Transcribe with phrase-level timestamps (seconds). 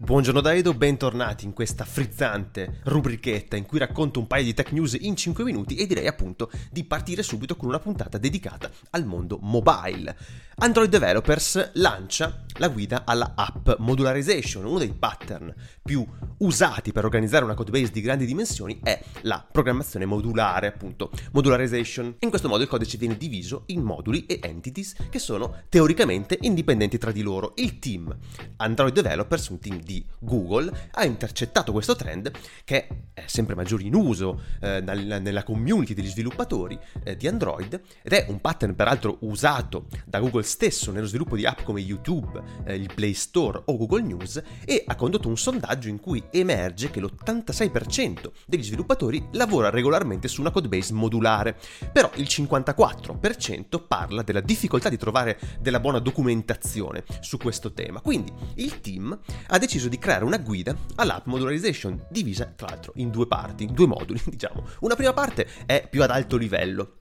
[0.00, 4.96] Buongiorno da bentornati in questa frizzante rubrichetta in cui racconto un paio di tech news
[5.00, 9.40] in 5 minuti e direi appunto di partire subito con una puntata dedicata al mondo
[9.42, 10.16] mobile.
[10.60, 16.04] Android Developers lancia la guida alla app modularization, uno dei pattern più
[16.38, 22.16] usati per organizzare una codebase di grandi dimensioni è la programmazione modulare, appunto, modularization.
[22.18, 26.98] In questo modo il codice viene diviso in moduli e entities che sono teoricamente indipendenti
[26.98, 27.52] tra di loro.
[27.56, 28.16] Il team
[28.56, 32.30] Android Developers, un team di Google, ha intercettato questo trend
[32.64, 38.12] che è sempre maggiore in uso eh, nella community degli sviluppatori eh, di Android ed
[38.12, 42.74] è un pattern peraltro usato da Google stesso nello sviluppo di app come YouTube, eh,
[42.74, 47.00] il Play Store o Google News e ha condotto un sondaggio in cui emerge che
[47.00, 51.56] l'86% degli sviluppatori lavora regolarmente su una codebase modulare,
[51.90, 58.00] però il 54% parla della difficoltà di trovare della buona documentazione su questo tema.
[58.00, 63.10] Quindi il team ha deciso di creare una guida all'app modularization divisa tra l'altro in
[63.10, 64.66] due parti, in due moduli, diciamo.
[64.80, 66.97] Una prima parte è più ad alto livello,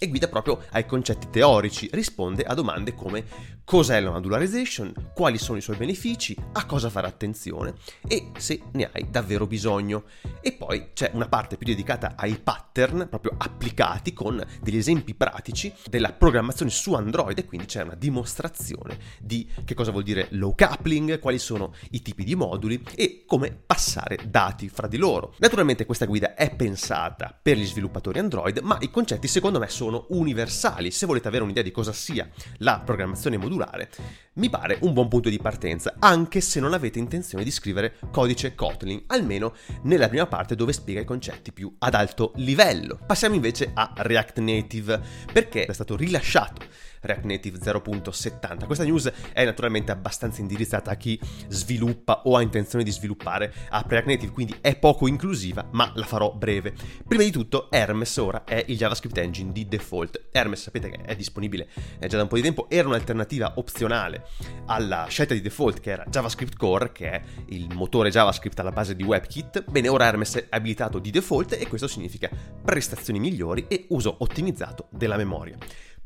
[0.00, 3.24] e guida proprio ai concetti teorici, risponde a domande come
[3.64, 7.74] cos'è la modularization, quali sono i suoi benefici, a cosa fare attenzione
[8.06, 10.04] e se ne hai davvero bisogno.
[10.40, 15.72] E poi c'è una parte più dedicata ai pattern proprio applicati con degli esempi pratici
[15.90, 20.54] della programmazione su Android e quindi c'è una dimostrazione di che cosa vuol dire low
[20.54, 25.34] coupling, quali sono i tipi di moduli e come passare dati fra di loro.
[25.38, 29.87] Naturalmente questa guida è pensata per gli sviluppatori Android, ma i concetti secondo me sono
[29.88, 30.90] sono universali.
[30.90, 33.90] Se volete avere un'idea di cosa sia la programmazione modulare,
[34.34, 38.54] mi pare un buon punto di partenza, anche se non avete intenzione di scrivere codice
[38.54, 42.98] Kotlin, almeno nella prima parte dove spiega i concetti più ad alto livello.
[43.04, 45.00] Passiamo invece a React Native,
[45.32, 46.66] perché è stato rilasciato
[47.00, 48.66] React Native 0.70.
[48.66, 53.90] Questa news è naturalmente abbastanza indirizzata a chi sviluppa o ha intenzione di sviluppare app
[53.90, 56.74] React Native, quindi è poco inclusiva, ma la farò breve.
[57.06, 60.28] Prima di tutto, Hermes ora è il JavaScript engine di default.
[60.32, 61.68] Hermes sapete che è disponibile
[62.00, 64.26] già da un po' di tempo, era un'alternativa opzionale
[64.66, 68.96] alla scelta di default che era JavaScript Core, che è il motore JavaScript alla base
[68.96, 69.64] di WebKit.
[69.70, 72.30] Bene, ora Hermes è abilitato di default e questo significa
[72.64, 75.56] prestazioni migliori e uso ottimizzato della memoria.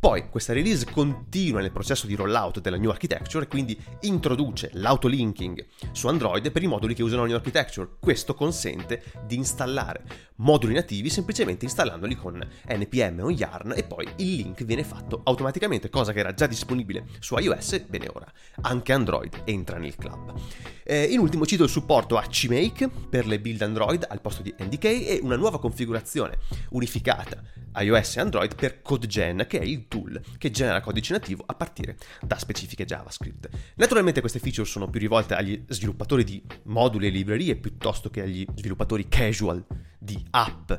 [0.03, 5.65] Poi questa release continua nel processo di rollout della new architecture e quindi introduce l'autolinking
[5.93, 7.89] su Android per i moduli che usano la new architecture.
[8.01, 10.03] Questo consente di installare
[10.39, 15.89] moduli nativi semplicemente installandoli con npm o yarn e poi il link viene fatto automaticamente,
[15.89, 18.27] cosa che era già disponibile su iOS, bene ora
[18.63, 20.35] anche Android entra nel club.
[20.85, 24.55] Eh, in ultimo cito il supporto a CMake per le build Android al posto di
[24.59, 26.39] NDK e una nuova configurazione
[26.71, 27.43] unificata
[27.77, 31.97] iOS e Android per CodeGen, che è il tool che genera codice nativo a partire
[32.21, 33.49] da specifiche JavaScript.
[33.77, 38.45] Naturalmente queste feature sono più rivolte agli sviluppatori di moduli e librerie piuttosto che agli
[38.55, 39.65] sviluppatori casual
[40.03, 40.73] di app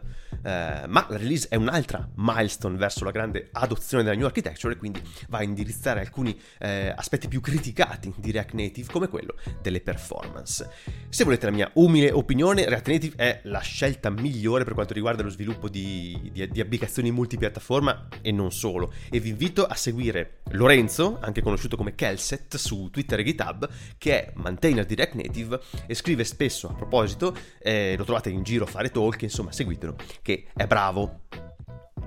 [0.44, 4.78] eh, ma la release è un'altra milestone verso la grande adozione della new architecture e
[4.78, 9.79] quindi va a indirizzare alcuni eh, aspetti più criticati di React Native come quello delle
[9.79, 10.69] performance.
[11.09, 15.23] Se volete la mia umile opinione, React Native è la scelta migliore per quanto riguarda
[15.23, 20.41] lo sviluppo di, di, di applicazioni multipiattaforma e non solo e vi invito a seguire
[20.51, 25.59] Lorenzo, anche conosciuto come Kelset, su Twitter e GitHub, che è maintainer di React Native
[25.88, 29.96] e scrive spesso a proposito, eh, lo trovate in giro a fare talk, insomma seguitelo,
[30.22, 31.22] che è bravo.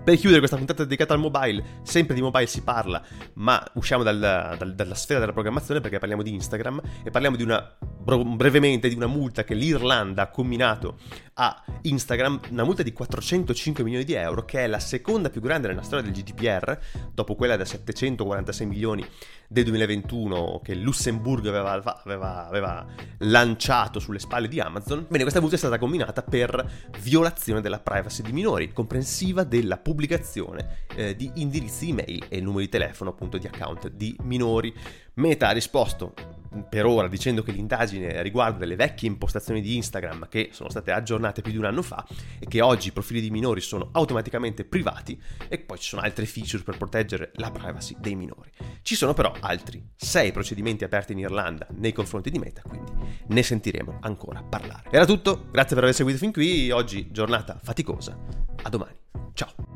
[0.05, 3.03] Per chiudere questa puntata dedicata al mobile, sempre di mobile si parla,
[3.35, 7.43] ma usciamo dal, dal, dalla sfera della programmazione perché parliamo di Instagram e parliamo di
[7.43, 7.77] una,
[8.15, 10.99] brevemente di una multa che l'Irlanda ha combinato
[11.35, 15.69] a Instagram, una multa di 405 milioni di euro, che è la seconda più grande
[15.69, 16.79] nella storia del GDPR,
[17.13, 19.05] dopo quella da 746 milioni
[19.49, 22.87] del 2021 che Lussemburgo aveva, aveva, aveva,
[23.19, 25.05] lanciato sulle spalle di Amazon.
[25.09, 30.85] Bene, questa multa è stata combinata per violazione della privacy di minori, comprensiva della pubblicazione
[30.95, 34.73] eh, di indirizzi email e numeri di telefono appunto di account di minori.
[35.15, 36.13] Meta ha risposto
[36.69, 41.43] per ora dicendo che l'indagine riguarda delle vecchie impostazioni di Instagram che sono state aggiornate
[41.43, 42.07] più di un anno fa
[42.39, 46.27] e che oggi i profili di minori sono automaticamente privati e poi ci sono altre
[46.27, 48.51] feature per proteggere la privacy dei minori.
[48.83, 52.93] Ci sono però altri sei procedimenti aperti in Irlanda nei confronti di Meta, quindi
[53.27, 54.89] ne sentiremo ancora parlare.
[54.91, 58.17] Era tutto, grazie per aver seguito fin qui, oggi giornata faticosa,
[58.63, 58.97] a domani,
[59.35, 59.76] ciao!